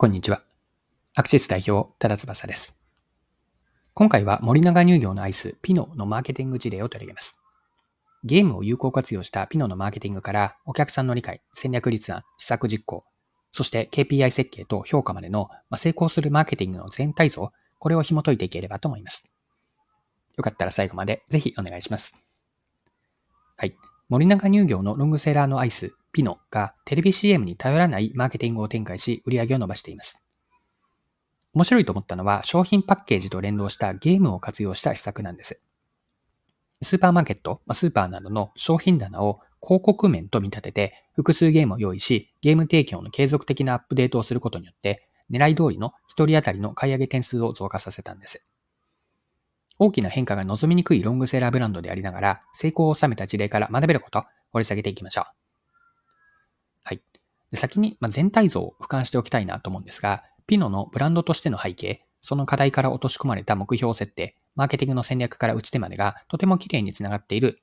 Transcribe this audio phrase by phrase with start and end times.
[0.00, 0.42] こんにちは。
[1.14, 2.80] アクシス代表、多田翼です。
[3.92, 7.38] 今回は森永乳業のアイス、ピノのマーケティング事例を取り上げます。
[8.24, 13.04] ゲームを有効活用したピノのマーケティングからお客さんの理解、戦略立案、施策実行、
[13.52, 19.30] そして KPI 設計と評価までの成功するマーケティングの全体像、これを紐解いていければと思います。
[20.38, 22.14] よかったら最後までぜひお願いします。
[23.54, 23.76] はい。
[24.08, 30.24] 森永乳業のロングセラーのアイス、ピノがテレビ CM に頼らないマーケティングを展開し、売り上げを伸ばしています。
[31.52, 35.62] 面白いと思ったのは、商品パッケージと連動したゲームを活用した施策なんです。
[36.82, 48.48] スーパーマーケット、スーパーなどの商品棚を広告面と見立てて、複数ゲームを用意し、ゲーム提供の継続的なアップデートをすることによって、狙い通りの1人当たりの買い上げ点数を増加させたんです。
[49.78, 55.39] 大きな変化が望みにくいロングセラーブランドでありながら、成功を収めた事例から学べること、掘り下げていきましょう。
[57.50, 67.60] で先に、ま全体像を俯瞰しておきたいなと思うんですが、ピノのブランドとしての背景、その課題から落とし込まれた目標設定、マーケティングの戦略から打ち手までがとても綺麗につながっている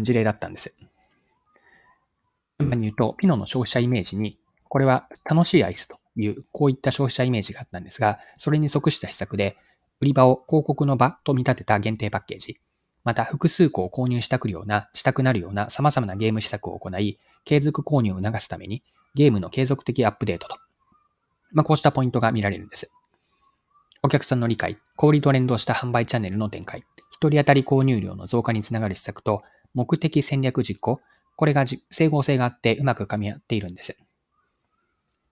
[0.00, 0.74] 事例だったんです。
[2.60, 9.56] 順番に言うと、ピノの消費者イメージに、これは楽しいアイスという、こういった消費者イメージがあったんですが、それに即した施策で、
[10.00, 12.58] 売り場を広告の場と見立てた限定パッケージ、
[13.04, 18.82] また複数個を購入したくるような、したくなるような様々なゲーム施策を行い、継続購入を促すために、
[19.14, 20.56] ゲームの継続的アップデートと、
[21.52, 22.92] まあ、こうしたポイントが見られるんです。
[24.02, 29.42] お客さんの理解、小売と連動した販売チャンネルの展開、一人当たり購入量の増加につながる施策と、
[29.74, 31.00] 目的戦略実行、
[31.36, 33.96] これが整合性があってうまく噛み合っているんです。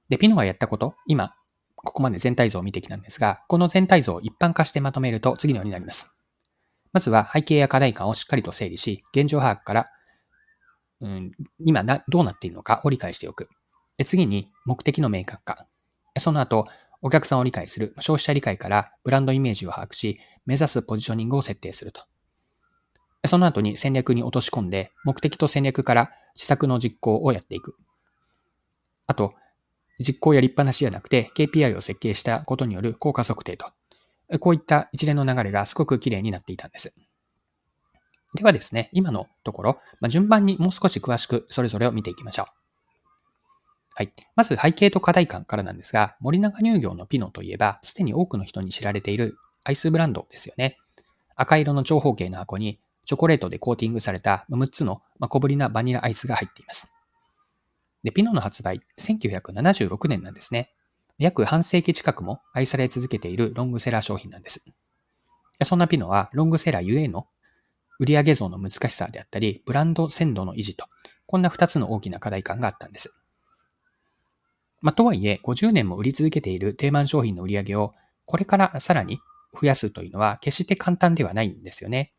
[0.08, 1.34] で、ピノがやったこと、今、
[1.76, 6.14] ここまで全体像を見てきたんですが、この全体像を一般化してまとめると次のようになります。
[6.92, 9.90] まずは背景や課題感をしっかりと整理し、現状把握から、
[11.00, 11.32] うん、
[11.64, 13.48] 今などうなっているのかを理解しておく。
[14.04, 15.66] 次に目的の明確化。
[16.18, 16.66] その後、
[17.02, 22.02] お客さんを理解する消費者理解からブランドイメージを把握し、目指すポジショニングを設定すると。
[23.26, 27.76] その後に戦略に落とし込んで、目的と戦略から施策の実行をやっていく。
[29.06, 29.34] あと、
[29.98, 33.70] 実行やりっぱなしじゃなくて KPI を設計したことによる効果測定と。
[34.38, 36.94] こういった一連の流れがすごく綺麗になっていたんです。
[38.34, 42.46] ではですね、今のところ、まあ、順番にもう少し詳しくそれぞれを見ていきましょう。
[43.94, 44.12] はい。
[44.36, 50.78] まず背景と課題感からなんですが、森永乳業のピノといえば、すでに多くの人に知られているアイスブランドですよね。
[51.34, 56.92] 赤色の長方形の箱にチョコレートでコーティングされた6つの小ぶりなバニラアイスが入っています。
[58.04, 60.72] で、ピノの発売、1976年なんですね。
[61.20, 64.64] 約半世紀近くも愛され続けているロングセラー商品なんです。
[65.62, 67.26] そんなピノはロングセラーゆえの
[67.98, 70.86] 売上増の難しさであったり、ブランド鮮度の維持と、
[71.26, 73.14] こんな二つの大きな課題感があったんです。
[74.80, 77.94] まあ、とはいえ、50年も売り続けている定番商品の売り上げを、
[78.24, 79.18] これからさらに
[79.52, 82.14] 増やすというのは決して簡単ではないんですよね。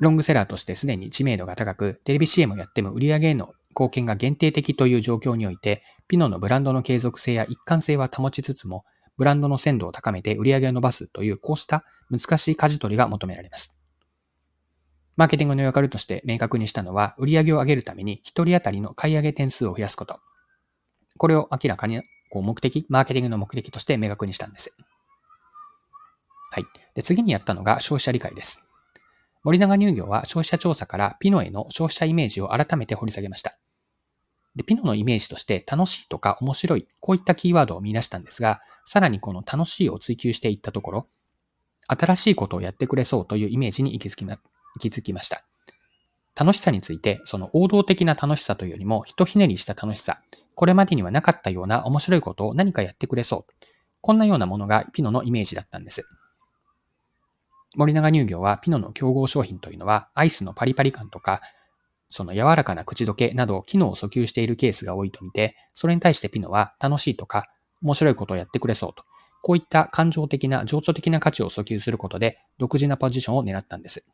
[0.00, 8.84] ロングセラーとしてすでに知名度が高く、テレビ CM をやっても売り上げへの貢献が限定的という状況において、ピノのブランドの継続性や一貫性は保ちつつも、
[9.18, 13.78] ブランドの鮮度を高めて売り上げを伸ばすという、こうした難しい舵取りが求められます。
[15.16, 20.20] マーケティングの役割として明確にしたのは、売り上げを上げるために一人当たりの買い上げ点数を増やすこと。
[21.18, 24.76] これを明らかにこう目的、マーケティングの目的として明確にしたんです。
[26.50, 26.64] はい。
[26.94, 28.66] で次にやったのが消費者理解です。
[29.42, 33.56] 森永乳業は消費者調査からピノへの消費者イメージを改めて掘り下げました。
[34.56, 41.06] で、ピノのイメージとして楽しいとか面白い、こういったキーワードを見出したんですが、さらにこの楽しいを追求していったところ、
[41.86, 44.38] 新しいことをやってくれそうというイメージに行き着きな
[44.74, 45.44] 行き着きました。
[46.34, 50.20] 楽しさについて、その王道的な楽しさというよりも、ひとひねりした楽しさ、
[50.54, 53.52] これまでにはなかったような面白いことを何かやってくれそう。
[54.00, 56.06] こんなようなものがピノのイメージだったんです。
[57.74, 61.40] 森永乳業はピノの競合商品というのは、アイスのパリパリ感とか、
[62.08, 67.46] その柔らかな口どけなど機能を訴求しているケースが多いと見て、それに対してピノは楽しいとか
[67.82, 69.04] 面白いことをやってくれそうと、
[69.42, 74.08] こういった感情的な情緒的な価値を訴求することで独自なポジションを狙ったんです。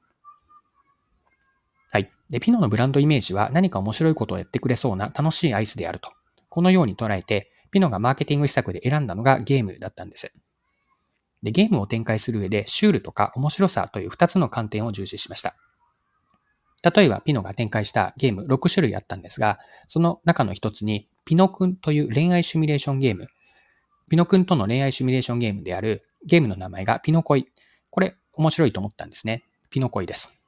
[1.91, 2.11] はい。
[2.31, 6.11] で、ピノのブランドイメージは何か面白いことをやってくれそうな楽しいアイスであると。
[6.49, 10.33] このように捉えて、ピノがマーケティング施策で選んだのがゲームだったんです。
[11.43, 15.55] で、ゲームを展開する上でシュールとか面白さという2つの観点を重視しました。
[16.83, 19.59] 例えば、ピノが展開したゲーム6種類あったんですが、
[19.89, 23.29] その中の一つに、ピノくんという恋愛シミュレーションゲーム、
[24.11, 27.49] ピノくんとの恋愛シミュレーションゲームであるゲームの名前がピノ恋。
[27.91, 29.45] これ、面白いと思ったんですね。
[29.71, 30.45] ピノ恋です。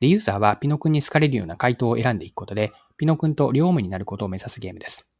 [0.00, 5.10] で、ユーザーはピノくんに好かれるような回答を選んでいくことで、ピノくんと両思いになることを目指すゲームです。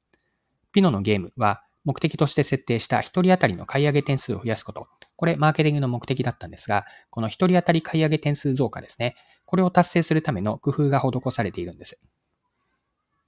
[0.72, 4.88] ピノのゲームは目的として設定した1人当たりの買い上げ点数を増やすこと。
[5.16, 9.16] これ、マーケティングの目的だったんですが、この1人当たり買い上げ点数増加ですね。
[9.48, 11.98] これを達成するための工夫が施されているんです。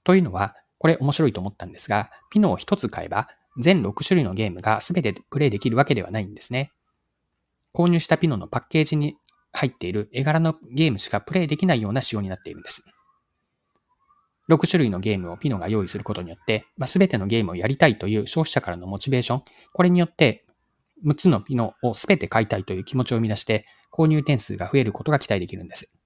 [0.03, 3.27] というのは、これ面白いと思ったんですが、ピノを1つ買えば、
[3.59, 6.71] 全6種類のゲームが全てプレイできるわけではないんですね。
[7.73, 9.15] 購入したピノのパッケージに
[9.51, 12.83] 入っている絵柄のゲームしかプレイできないような仕様になっているんです。
[14.47, 20.45] 6種類のゲームをピノが用意することによって、まあ、全てのゲームをやりたいという消費者からのモチベーション、これによって
[21.03, 26.00] 6つのピノを全て買いたいという気持ちを生み出して、購入点数が増えることが期待できるんです。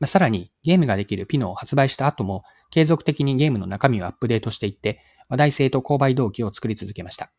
[0.00, 7.30] まあ、さらに、ゲームができるピノを発売した後も、継続的にゲームの中身をアップデートしていって、話題性と購買動機を作り続けました。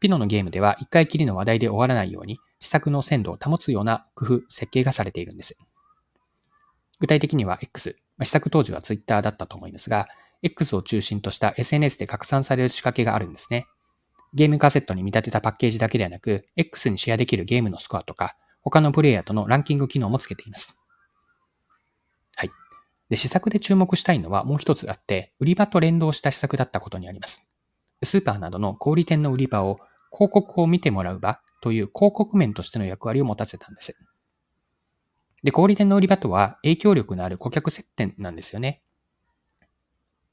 [0.00, 5.58] ピノのゲームでは一回きりの話題で終わらないように、施策の鮮度を保つような工夫、設計がされているんです。
[7.00, 10.08] 具体的には X、ま、試作当時は Twitter だったと思いますが、
[10.42, 13.66] X を中心とした SNS で拡散される仕掛けがあるんですね。
[14.34, 20.77] ゲームカセットに見立てたパッケージだけではなく、X にシェアできるゲームのスコアとか、他のプレイヤーとのランキング機能もつけています。
[23.08, 27.48] で、施策で注目したいのはもう一つあって、売り場と連動した施策だったことにあります。
[28.02, 29.78] スーパーなどの小売店の売り場を
[30.12, 33.96] 広告を見てもらう場という広告面としての役割を持たせたんです。
[35.42, 38.82] で、小売店の売り場とは影響力のある顧客接点なんですよね。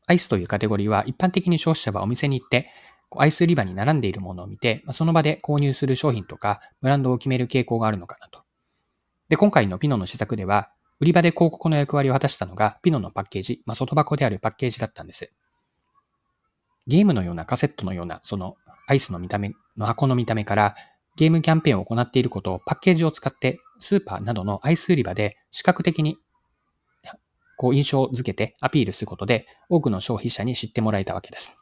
[0.08, 2.70] アイスというカテゴリーは一般的に消費者はお店に行って、
[3.18, 8.44] アイス売り場に並んでいるものを見て、その場で購入する商品とかブランドを決める傾向があるのかなと。
[9.30, 15.32] で、今回のピノの施策では、売り場で広告の役割を果たしたのがピノのパッケージ、まあ、外箱であるパッケージだったんです。
[16.88, 18.56] ゲームのようなカセットのような、その
[18.88, 20.76] アイスの見た目の箱の見た目から
[21.16, 26.18] ゲームキャンペーンを行っていることをパッケージを使ってスーパーなどのアイス売り場で視覚的に
[27.58, 31.58] こう印象づけてアピールすることで多くの消費者に知ってもらえたわけです。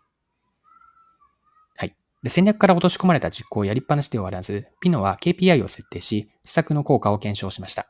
[1.78, 1.96] はい。
[2.24, 7.88] で戦略から落とし込まれた実行をやりっぱなしで終わらず、ピノは KPI を設定し、施策の効果を検証しました。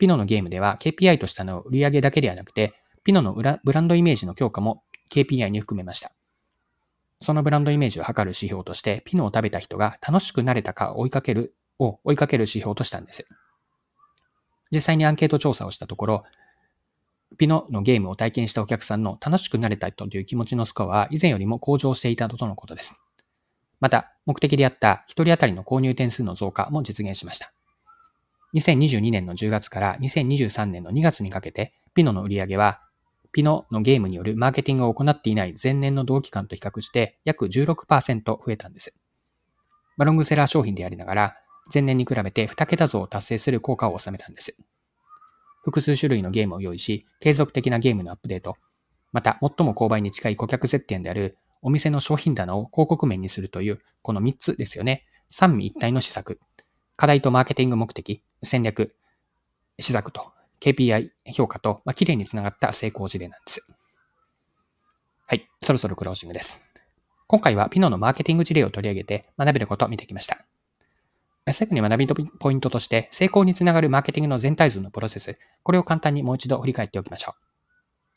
[0.00, 2.72] ピノのゲームでは KPI としたの売上だけではなくて、
[3.04, 4.82] ピノのブランドイメージの強化も
[5.12, 6.10] KPI に含めました。
[7.20, 13.28] そのブランドイメージを測る指標として、ピノを食べた人が楽しくなれたか追いかける、を追いかける指標としたんです。
[14.70, 16.24] 実際にアンケート調査をしたところ、
[17.36, 23.02] ピノのゲームを体験したお客さんの楽しくなれたという気持ちのスコアは以前よりも向上していたとのことです。
[23.80, 27.52] また、目的であった1人当たりの購入点数の増加も実現しました。
[28.54, 32.80] 2022年の10月から2023年の2月にかけて、ピノの売り上げは
[33.32, 38.98] ピノのゲームによるマーケティングを行っていない前年の同期間と比較して約16%増えたんです。
[39.96, 41.34] まロングセラー商品でありながら、
[41.72, 44.56] 前年に比べて2桁増を達成する効果を収めたんです。
[45.62, 48.56] 複数種類のゲームを用意し、継続的なゲームのアップデート、
[49.12, 55.04] また最も購買に近い顧客接点であるお店の商品棚を広告面にするという、この3つですよね。
[55.28, 56.40] 三位一体の施策。
[57.00, 58.94] 課題とマーケティング目的、戦略、
[59.78, 63.66] 施策と KPI 評価と、まあ、綺麗につながった成功事例なんです。
[65.26, 65.48] はい。
[65.62, 66.62] そろそろクロージングです。
[67.26, 70.44] 今回はピノのマーケティング事例を取り上げて学べることを見てきました。
[71.50, 77.42] 最後に学びのポイントとして、成功につながるマーケティングの全体像のプロセス、これを簡単にもう一度振り返っておきましょう。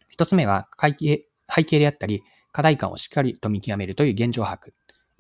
[0.10, 2.22] 一つ目は背景、背景であったり、
[2.52, 4.74] 課題感をしっかりと見極めるという現状把握。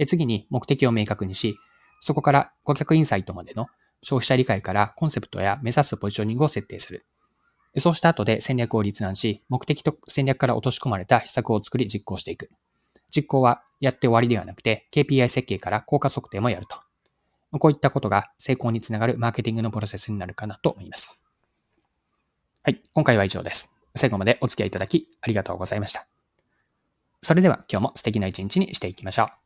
[0.05, 1.55] 次に目的を明確にし、
[2.03, 3.67] そこから顧客インサイトまでの
[4.01, 7.05] 消費者理解からコンセプトや目指すポジショニングを設定する。
[7.77, 12.49] そうした後で戦略を立案し、目的と戦略から落とし込まれた施策を作り実行していく。
[13.09, 16.77] 実行はやって終わりではなくて、KPI 設計から効果測定もやると。
[17.57, 21.23] こういったことが成功につながるマーケティングのプロセスになるかなと思います。
[22.63, 23.73] はい、今回は以上です。
[23.95, 26.05] 最後までお付き合いいただきありがとうございました。
[27.21, 29.42] それでは今日も素敵な一日にしていきましょう。